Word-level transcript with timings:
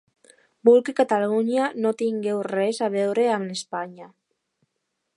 Vull 0.69 0.79
que 0.87 0.95
Catalunya 0.99 1.69
no 1.85 1.93
tingui 2.01 2.35
res 2.49 2.83
a 2.89 2.91
veure 2.97 3.31
amb 3.37 3.57
Espanya. 3.61 4.13